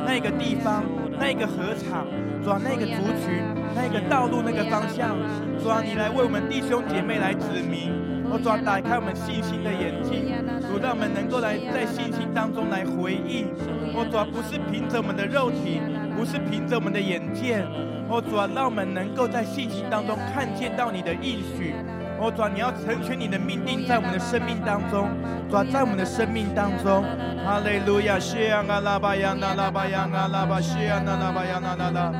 [0.05, 0.83] 那个地方，
[1.19, 2.07] 那个禾场，
[2.43, 5.13] 主啊，那个族群，那个道路，那个方向，
[5.61, 8.06] 主啊，你来为我们弟兄姐妹来指明。
[8.29, 10.27] 我主啊，打开我们信心的眼睛，
[10.67, 13.47] 主让我们能够来在信心当中来回应。
[13.95, 15.81] 我主啊，不是凭着我们的肉体，
[16.15, 17.65] 不是凭着我们的眼见。
[18.09, 21.73] 我主啊，让我们能够在信心当中看见到你的应许，
[22.19, 25.07] 哦，主啊，你要成全你的命定在我们的生命当中，
[25.49, 27.03] 主啊，在我们的生命当中，
[27.45, 32.11] 哈利路亚，谢啊拉巴呀那拉巴呀那拉巴谢啊那拉巴呀那拉拉，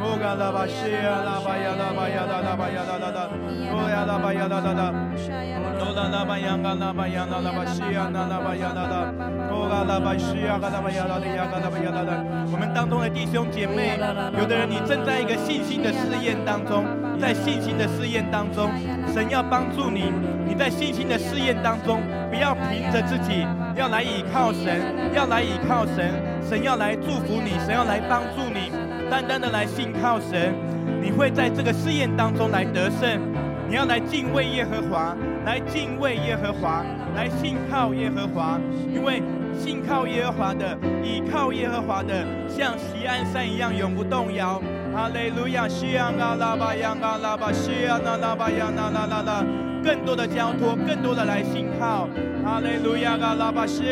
[0.00, 3.20] 哦嘎拉巴谢啊拉巴呀拉巴呀拉拉巴呀拉拉拉，
[3.72, 4.92] 哦呀拉巴呀拉拉拉，
[5.80, 8.94] 哦拉拉巴呀那拉巴呀那拉巴谢啊那拉巴呀拉拉，
[9.48, 12.12] 哦嘎拉巴谢啊嘎拉巴呀拉拉呀嘎拉巴呀拉拉，
[12.52, 13.98] 我们当中的弟兄姐妹，
[14.38, 16.84] 有的人你正在一个信心的试验当中，
[17.16, 18.70] 在信心的试验当中，
[19.14, 19.46] 神要。
[19.48, 20.12] 帮助你，
[20.44, 23.46] 你在信心的试验当中，不要凭着自己，
[23.76, 24.82] 要来倚靠神，
[25.14, 26.10] 要来倚靠神，
[26.42, 28.72] 神要来祝福你，神要来帮助你，
[29.08, 30.52] 单单的来信靠神，
[31.00, 33.20] 你会在这个试验当中来得胜。
[33.68, 38.58] 你要来敬畏耶和华，来敬畏耶和华，来信靠耶和华，
[38.92, 39.22] 因为
[39.56, 44.60] 信靠耶和华的，倚靠耶和华的，像锡安山一样永不动摇。
[44.96, 49.44] 哈利路亚，西呀啊拉巴呀啊拉巴西呀那拉巴呀那拉拉拉，
[49.84, 52.08] 更多的交托，更多的来信靠。
[52.42, 53.84] 哈利路亚啊拉巴西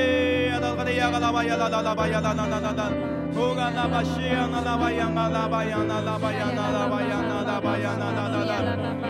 [0.49, 2.89] 呀拉巴的呀啊拉巴呀拉拉拉巴呀拉拉拉拉拉，
[3.35, 8.55] 呼啊拉巴西呀那拉巴呀啊拉巴呀那拉巴呀那拉巴呀那拉巴呀那拉拉拉，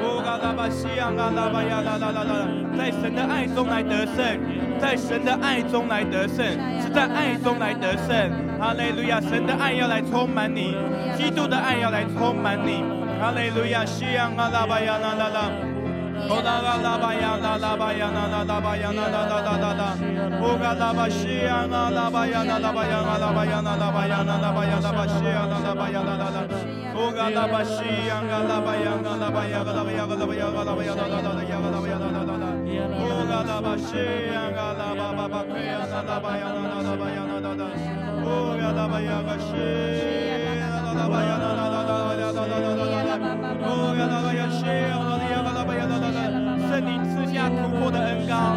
[0.02, 2.34] 呼啊拉巴西呀啊拉巴呀拉拉拉拉，
[2.76, 4.18] 在神的爱中来得胜，
[4.84, 6.44] 在神的爱中来得胜，
[6.78, 8.30] 是在爱中来得胜。
[8.60, 10.76] 哈利路亚，神的爱要来充满你，
[11.16, 12.84] 基督的爱要来充满你。
[13.18, 15.40] 哈利路亚，西呀啊拉巴呀啦啦啦，
[16.28, 19.96] 哦啦啦拉巴呀啦拉巴呀啦啦拉巴呀啦啦啦啦啦啦，
[20.44, 24.20] 哦嘎拉巴西呀啊拉巴呀啦拉巴呀啦拉巴呀啦拉巴呀
[24.84, 26.44] 拉巴西呀啦拉巴呀啦啦啦，
[26.92, 32.13] 哦嘎拉巴西呀啊拉巴呀啊拉巴呀啊拉巴呀啊拉巴呀啦啦啦啦呀啊拉巴呀啦啦啦啦，
[33.34, 33.98] 哦嘎拉巴西
[34.30, 37.66] 呀啊拉巴巴巴奎呀啊拉巴呀啦啦拉巴呀啦啦啦。
[38.22, 39.50] 哦呀啦吧呀个西，
[40.70, 43.18] 啦啦吧呀啦啦啦啦啦啦啦啦啦啦，
[43.66, 46.30] 哦呀啦吧呀西，啦啦呀啦吧呀啦啦啦，
[46.70, 48.54] 圣灵赐下突破的恩膏，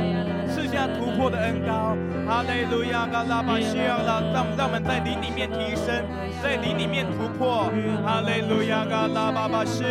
[0.98, 1.96] 突破的恩膏，
[2.28, 3.06] 哈利路亚！
[3.08, 6.04] 嘎拉巴西，让让我们在灵里面提升，
[6.44, 7.72] 在灵里面突破。
[8.04, 8.86] 哈利路亚！
[8.86, 9.84] 嘎拉巴巴西，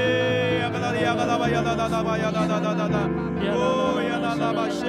[0.72, 2.99] 嘎拉里亚，嘎拉巴亚，拉巴亚，噶拉巴亚，噶拉巴
[4.05, 4.85] 亚，噶拉巴西，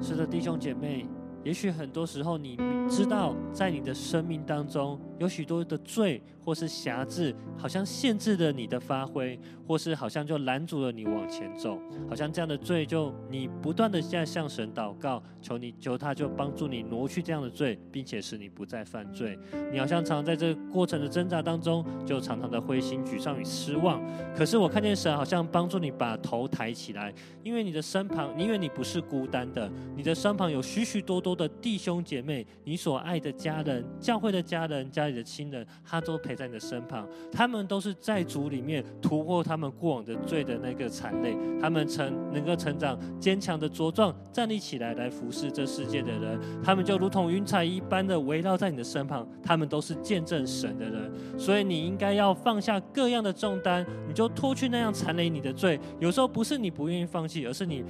[0.00, 1.06] 是的，弟兄姐妹。
[1.44, 11.78] 也许很多时候，你知道，在你的生命当中，有许多的罪或是瑕疵，好像限制了你的发挥，或是好像就拦阻了你往前走，
[12.08, 19.38] 好像这样的罪，就你不断的在向神祷告，求你求他就帮助你挪去这样的罪，并且使你不再犯罪。
[19.70, 24.02] 你好像常常在这个过程的挣扎当中，就常常的灰心沮丧与失望。
[24.34, 31.33] 可是我看见神好像帮助你把头抬起来，因为你的身旁，因为你不是孤单的，你的身旁有许许多多。
[31.34, 37.08] 的弟兄姐妹，你所爱的家人、教会的家人、家里的亲人，他都陪在你的身旁。
[37.32, 41.36] 他们都是在主里面突破他们过往的罪的那个残累。
[41.60, 46.40] 他们成能够成长坚强的茁壮，站立起来来服侍这世界的人。
[46.62, 49.26] 他们就如同云彩一般的围绕在你的身旁。
[49.42, 51.12] 他们都是见证神的人。
[51.38, 55.78] 所以你应该要放下各样的重担，你就脱去那样缠累你的罪。
[55.98, 57.84] 有时候不是你不愿意放弃，而是你。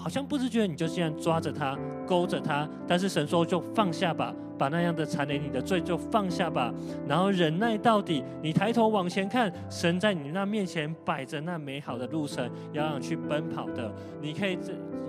[0.00, 1.76] 好像不自觉，你就这样抓着他，
[2.08, 2.66] 勾着他。
[2.86, 6.74] 但是神说，就放下吧，把那样的缠累你的罪就放下吧，
[7.06, 8.24] 然后忍耐到底。
[8.42, 13.92] 你抬头往前看，神在你那面前摆着那美好的路程，要让你去奔跑的。
[14.20, 14.58] 你可以，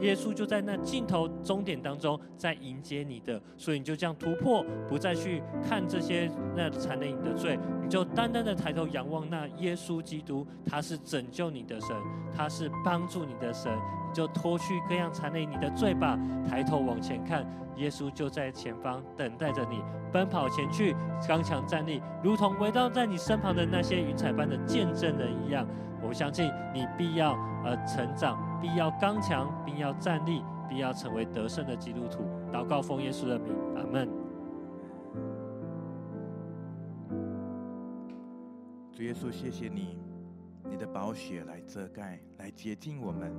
[0.01, 3.41] 耶稣就在那尽头终点当中在迎接你的。
[3.57, 11.89] 所以你就这样突破，不再去看这些那缠累你的罪，你就单单的抬头仰望那耶稣基督，他是拯救你的神，
[12.35, 13.71] 他是帮助你的神。
[14.07, 16.17] 你就脱去各样缠累你的罪吧，
[16.49, 17.45] 抬头往前看，
[17.79, 20.95] 耶稣就在前方等待着你，奔跑前去，
[21.27, 25.65] 刚强站立，如同围绕在你身旁的那些云彩般的见证人一样。
[26.01, 32.23] 我相信你必要呃成长，必要刚强，并要站立，必要成为得胜的基督徒。
[32.51, 34.09] 祷告奉耶稣的名，阿门。
[38.91, 39.97] 主耶稣，谢谢你，
[40.69, 43.33] 你的宝血来遮盖，来洁净我们。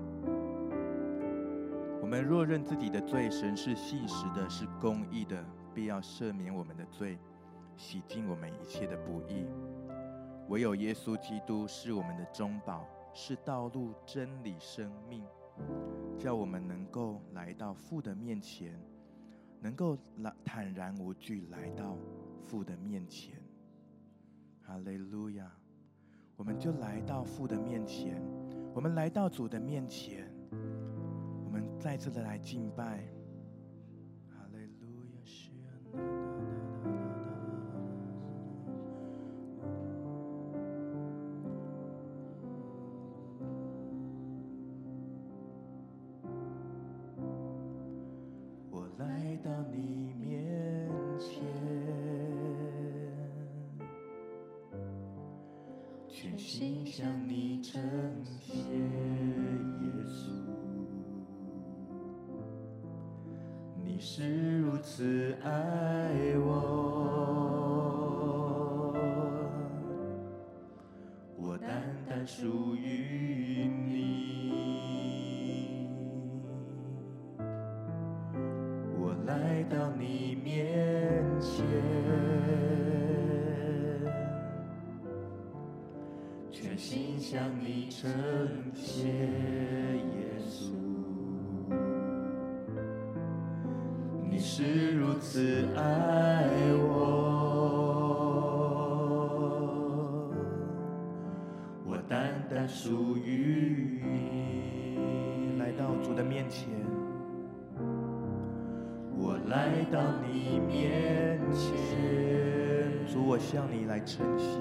[2.10, 7.16] 我们若认自己的罪，神是信实的，是公义的，必要赦免我们的罪，
[7.76, 9.46] 洗净我们一切的不义。
[10.48, 12.84] 唯有耶稣基督是我们的中保，
[13.14, 15.24] 是道路、真理、生命，
[16.18, 18.76] 叫我们能够来到父的面前，
[19.60, 21.96] 能够来坦然无惧来到
[22.44, 23.40] 父的面前。
[24.66, 25.48] 哈利路亚！
[26.34, 28.20] 我们就来到父的面前，
[28.74, 30.28] 我们来到主的面前，
[31.80, 33.19] 再次的来敬拜。
[113.30, 114.58] 我向你来称谢，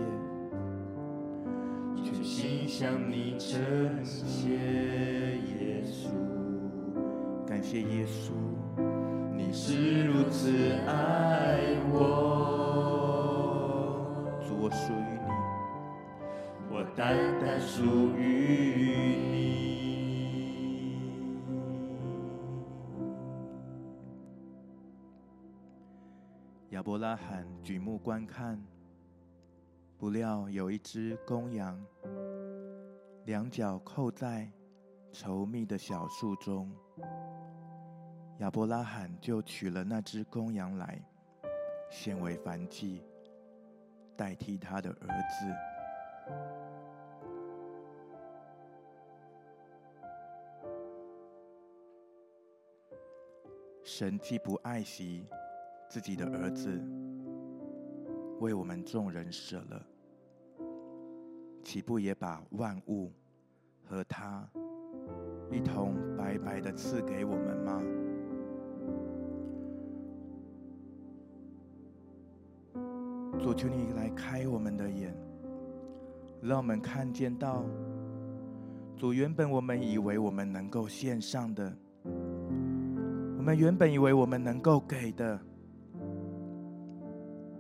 [2.04, 3.60] 全心向你称
[4.06, 6.10] 谢，耶稣，
[7.48, 8.30] 感谢耶稣，
[9.36, 10.52] 你是如此
[10.86, 11.58] 爱
[11.92, 11.98] 我，
[14.48, 15.32] 主，我属于你，
[16.70, 16.86] 我。
[16.96, 17.82] 单单属
[18.16, 19.69] 于你。
[26.70, 28.64] 亚伯拉罕举目观看，
[29.98, 31.84] 不料有一只公羊，
[33.26, 34.48] 两脚扣在
[35.12, 36.72] 稠密的小树中。
[38.38, 41.02] 亚伯拉罕就取了那只公羊来，
[41.90, 43.04] 献为燔祭，
[44.16, 45.56] 代替他的儿子。
[53.84, 55.26] 神既不爱惜
[55.90, 56.70] 自己的儿子，
[58.40, 59.84] 为我们众人舍了，
[61.64, 63.12] 岂不也把万物
[63.84, 64.48] 和他
[65.52, 67.82] 一同白白的赐给我们吗？
[73.40, 75.12] 主，求你来开我们的眼，
[76.40, 77.66] 让我们看见到
[78.96, 81.74] 主，原本我们以为我们能够献上的。
[82.06, 85.40] 我们原本以为我们能够给的，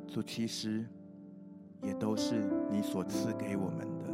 [0.09, 0.83] 主其实
[1.83, 4.05] 也都是你所赐给我们的。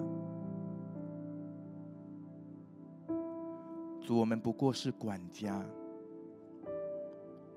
[4.02, 5.66] 主，我们不过是管家，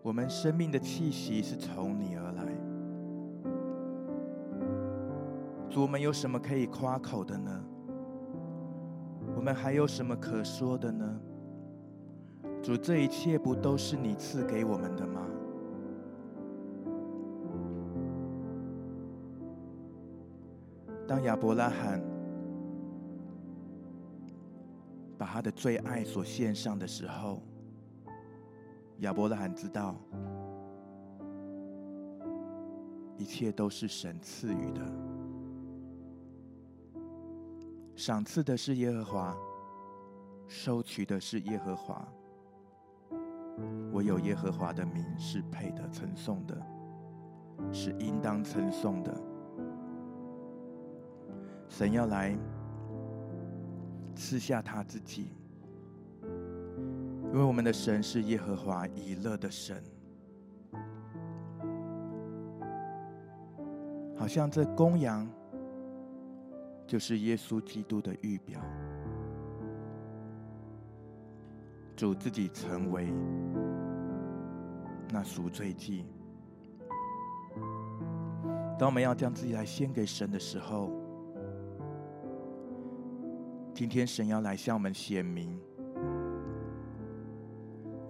[0.03, 2.47] 我们生命的气息是从你而来。
[5.69, 7.65] 主，我们有什么可以夸口的呢？
[9.37, 11.21] 我们还有什么可说的呢？
[12.63, 15.27] 主，这一切不都是你赐给我们的吗？
[21.09, 21.99] 当亚伯拉罕
[25.17, 27.43] 把他的最爱所献上的时候，
[28.99, 29.97] 亚伯拉罕知道，
[33.17, 34.83] 一切都是神赐予的，
[37.97, 39.35] 赏赐的是耶和华，
[40.47, 42.07] 收取的是耶和华。
[43.93, 46.55] 唯有耶和华的名是配得称颂的，
[47.73, 49.28] 是应当称颂的。
[51.69, 52.37] 神要来
[54.15, 55.33] 赐下他自己，
[56.23, 59.83] 因为我们的神是耶和华以勒的神。
[64.17, 65.29] 好像这公羊
[66.87, 68.61] 就是耶稣基督的预表，
[71.95, 73.13] 主自己成为。
[75.11, 76.05] 那赎罪祭，
[78.79, 80.91] 当我们要将自己来献给神的时候，
[83.79, 85.57] 今天神要来向我们显明，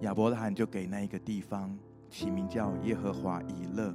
[0.01, 1.77] 亚伯拉罕就给那一个地方
[2.09, 3.93] 起名叫耶和华以勒，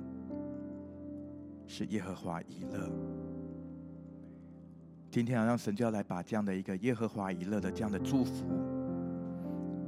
[1.67, 2.89] 是耶和华以勒。
[5.11, 8.47] 今天好像神就要来把这样的一个耶和华以勒的这样的祝福，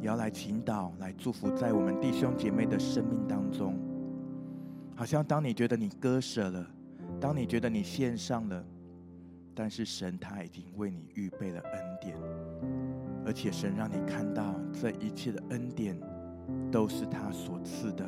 [0.01, 3.79] 也要来倾倒，来祝福在我们弟兄姐妹的生命当中。
[4.97, 6.67] 好像当你觉得你割舍了，
[7.21, 8.67] 当你觉得你献上了，
[9.59, 12.15] 但是神他已经为你预备了恩典，
[13.25, 15.99] 而且神让你看到这一切的恩典
[16.71, 18.05] 都是他所赐的。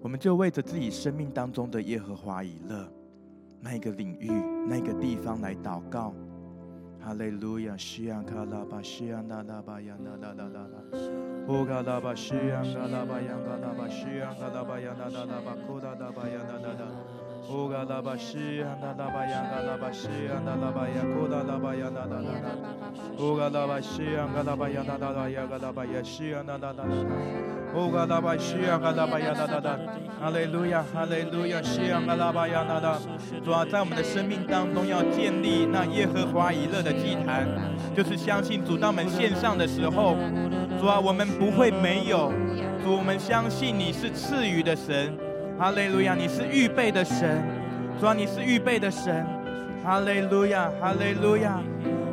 [0.00, 2.90] 我们就为着自己生命当中的耶和华以勒
[3.60, 4.30] 那个领域、
[4.66, 6.14] 那个地方来祷告。
[6.98, 10.82] 哈利路亚，西安卡拉巴西安那拉巴亚那拉拉拉拉，
[11.46, 16.90] 乌卡拉巴西安卡拉巴呀卡拉巴西安卡拉巴呀那拉拉巴库拉拉巴呀那拉拉，
[17.48, 22.50] 乌卡拉巴西安达拉巴呀卡拉巴西安达拉巴呀库达拉巴呀那拉拉拉，
[23.18, 26.90] 乌卡拉巴西安卡拉巴呀那拉拉呀卡拉巴呀西安那拉拉拉。
[27.74, 29.78] 哦，嘎拉巴西安，嘎拉巴呀，哒哒哒，
[30.20, 32.98] 哈利路亚，哈利路亚，西安，嘎拉巴呀，哒哒。
[33.44, 37.46] 主啊，在我们的生命当中要建立那耶和华以勒的祭坛，
[37.94, 40.16] 就是相信主，当我们献上的时候，
[40.80, 42.32] 主啊，我们不会没有。
[42.82, 45.12] 主，我们相信你是赐予的神，
[45.58, 47.42] 哈利路亚，你是预备的神。
[47.98, 49.24] 主啊，你是预备的神，
[49.82, 51.58] 哈利路亚，哈利路亚。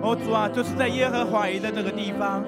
[0.02, 2.41] 哦，主啊，就是在耶和华以勒这个地方。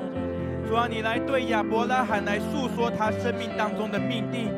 [0.69, 4.49] 主啊，你来对亚伯拉罕来诉说他生命当中的命定，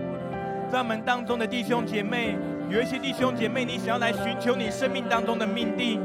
[0.71, 2.35] 在我们当中的弟兄姐妹，
[2.69, 5.99] 有一些弟兄姐妹，你想要来寻求你生命当中的命定，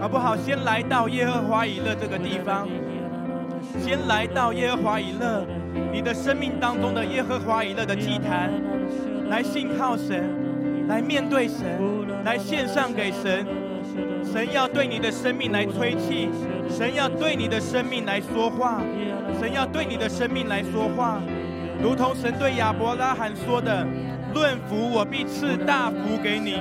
[0.00, 0.34] 好不好？
[0.34, 2.66] 先来到耶和华以勒这个地方，
[3.78, 5.44] 先来到耶和华以勒，
[5.92, 8.50] 你的生命当中的耶和华以勒的祭坛，
[9.28, 10.24] 来信靠神，
[10.88, 11.66] 来面对神，
[12.24, 13.46] 来献上给神。
[14.22, 16.28] 神要对你的生命来吹气，
[16.68, 18.80] 神要对你的生命来说话，
[19.40, 21.20] 神要对你的生命来说话，
[21.82, 23.84] 如同神对亚伯拉罕说的
[24.32, 26.60] ：“论福，我必赐大福给你；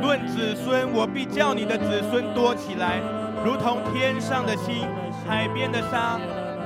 [0.00, 3.00] 论子孙，我必叫你的子孙多起来，
[3.44, 4.86] 如同天上的星，
[5.28, 6.18] 海边的沙。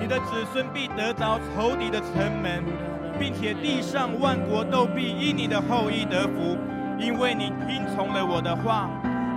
[0.04, 2.62] 你的子孙必得着仇敌的城门，
[3.18, 6.58] 并且地上万国都必因你的后裔得福，
[6.98, 8.90] 因为你听从了我的话。”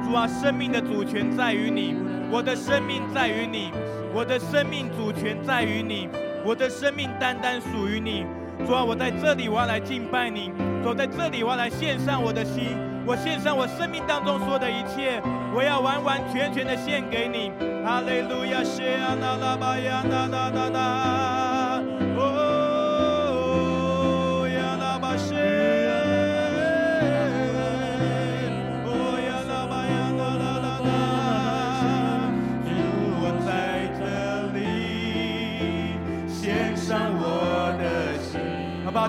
[0.03, 1.95] 主啊，生命的主权在于你，
[2.29, 3.71] 我的生命在于你，
[4.13, 6.09] 我的生命主权在于你，
[6.43, 8.25] 我的生命单单属于你。
[8.65, 10.51] 主啊，我在这里，我要来敬拜你。
[10.83, 12.75] 主，在这里，我要来献上我的心，
[13.07, 15.21] 我献上我生命当中所有的一切，
[15.55, 17.53] 我要完完全全的献给你。
[17.85, 21.81] 哈利路亚，谢啊，那拉巴呀，那那那那，
[22.17, 25.37] 哦，呀拉巴谢。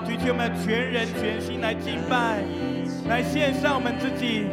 [0.05, 2.41] 举起我们全人全心来敬拜，
[3.09, 4.45] 来献上我们自己。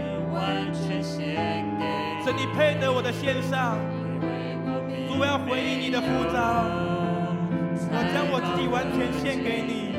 [2.24, 3.78] 神，你配得我的献上。
[5.06, 6.64] 主，我要回应你的呼召，
[7.92, 9.92] 我将我自己完全献给你。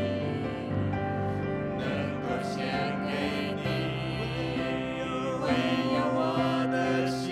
[1.78, 1.86] 能
[2.22, 2.58] 够献
[3.06, 3.10] 给
[3.56, 3.62] 你，
[5.46, 5.46] 唯
[5.96, 6.20] 有我
[6.72, 7.24] 的心。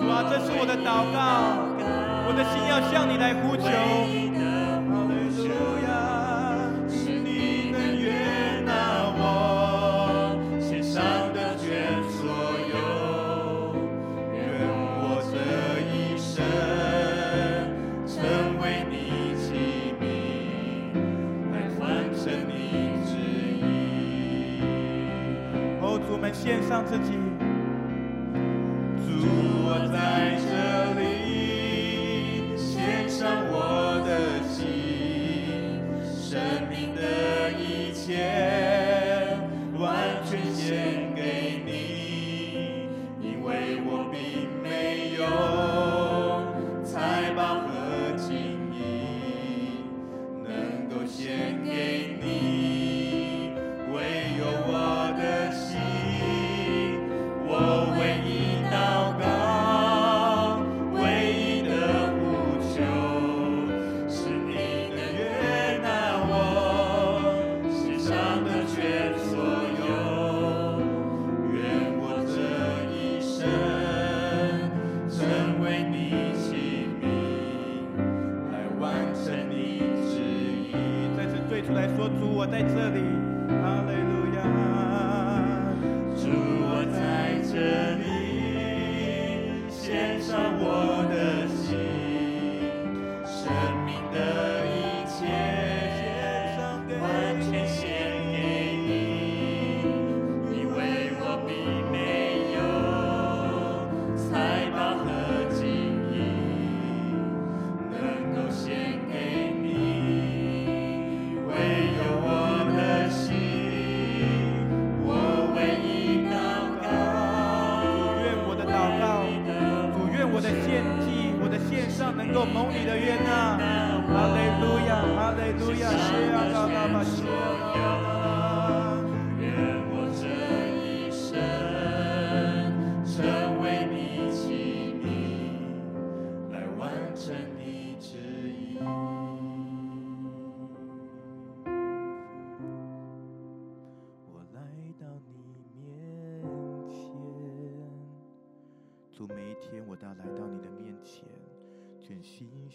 [0.00, 1.16] 主啊，这是我的祷告，
[2.26, 3.68] 我的心要向你来呼求。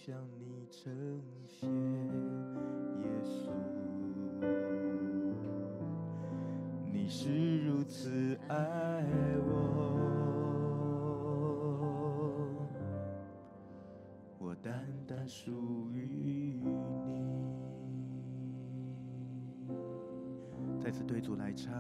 [0.10, 0.92] 向你呈
[1.46, 1.70] 现，
[3.04, 3.52] 耶稣，
[6.92, 9.06] 你是如此爱
[9.46, 10.08] 我。
[14.62, 14.74] 单
[15.08, 15.52] 单属
[15.92, 16.66] 于你。
[20.80, 21.72] 再次对主来唱，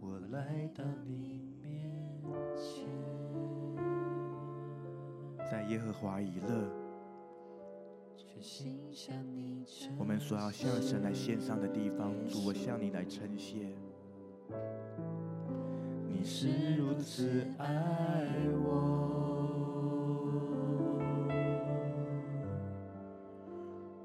[0.00, 1.90] 我来到你面
[2.54, 2.86] 前，
[5.50, 6.70] 在耶和华以勒，
[9.98, 13.74] 我们所要向神来献上的地方，主，我向你来称谢。
[16.06, 18.28] 你是如此爱
[18.62, 18.70] 我。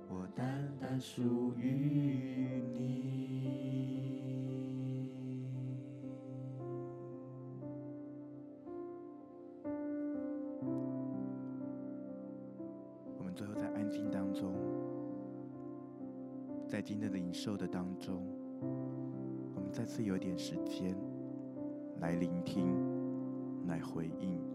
[0.10, 2.69] 我单单属于你。
[14.10, 14.54] 当中，
[16.68, 18.26] 在今天的领受的当中，
[19.56, 20.96] 我们再次有点时间
[22.00, 22.76] 来聆听，
[23.68, 24.49] 来回应。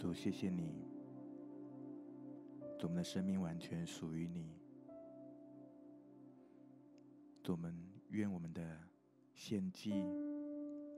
[0.00, 0.72] 主，谢谢你，
[2.78, 4.56] 主，我们的生命完全属于你。
[7.42, 7.76] 主，我们
[8.08, 8.62] 愿我们的
[9.34, 9.90] 献祭，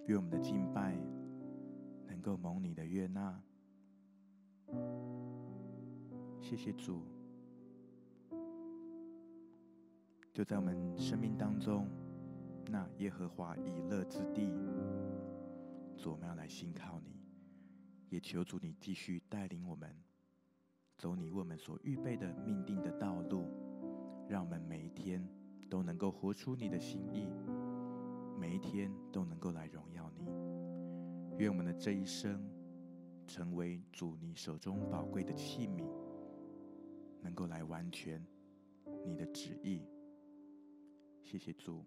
[0.07, 0.97] 愿我们的敬拜，
[2.07, 3.43] 能够蒙你的悦纳。
[6.41, 7.03] 谢谢主，
[10.33, 11.89] 就在我们生命当中，
[12.71, 14.47] 那耶和华以乐之地，
[15.97, 17.12] 主，我们要来信靠你。
[18.13, 19.91] 也求主你继续带领我们
[20.99, 23.49] 走你为我们所预备的命定的道路，
[24.29, 25.27] 让我们每一天
[25.71, 27.27] 都能够活出你的心意，
[28.39, 30.27] 每一天都能够来荣耀你。
[31.39, 32.47] 愿我们的这一生
[33.27, 35.83] 成为主你手中宝贵的器皿，
[37.23, 38.23] 能够来完全
[39.07, 39.87] 你的旨意。
[41.23, 41.83] 谢谢主，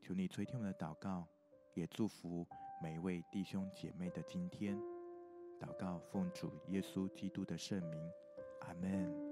[0.00, 1.26] 求你垂听我们的祷告，
[1.74, 2.46] 也祝福
[2.80, 4.78] 每一位弟兄姐妹的今天。
[5.58, 8.00] 祷告，奉主耶稣基督的圣名，
[8.60, 9.27] 阿门。